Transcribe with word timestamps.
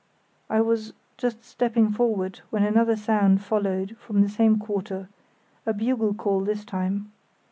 I 0.49 0.61
was 0.61 0.93
just 1.15 1.43
stepping 1.43 1.91
forward 1.91 2.41
when 2.49 2.63
another 2.63 2.95
sound 2.95 3.43
followed 3.43 3.95
from 3.99 4.23
the 4.23 4.29
same 4.29 4.57
quarter, 4.57 5.09
a 5.63 5.73
bugle 5.73 6.15
call 6.15 6.39
this 6.39 6.65
time. 6.65 7.11